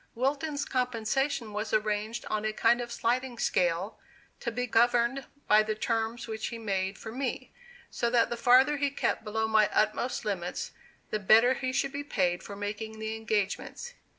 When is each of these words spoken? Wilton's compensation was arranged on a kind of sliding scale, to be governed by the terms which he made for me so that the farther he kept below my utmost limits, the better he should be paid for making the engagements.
Wilton's 0.15 0.65
compensation 0.65 1.53
was 1.53 1.73
arranged 1.75 2.25
on 2.25 2.43
a 2.43 2.53
kind 2.53 2.81
of 2.81 2.91
sliding 2.91 3.37
scale, 3.37 3.99
to 4.39 4.51
be 4.51 4.65
governed 4.65 5.27
by 5.47 5.61
the 5.61 5.75
terms 5.75 6.27
which 6.27 6.47
he 6.47 6.57
made 6.57 6.97
for 6.97 7.11
me 7.11 7.53
so 7.91 8.09
that 8.09 8.31
the 8.31 8.35
farther 8.35 8.77
he 8.77 8.89
kept 8.89 9.23
below 9.23 9.47
my 9.47 9.69
utmost 9.71 10.25
limits, 10.25 10.71
the 11.11 11.19
better 11.19 11.53
he 11.53 11.71
should 11.71 11.91
be 11.91 12.03
paid 12.03 12.41
for 12.41 12.55
making 12.55 12.97
the 12.97 13.15
engagements. 13.15 13.93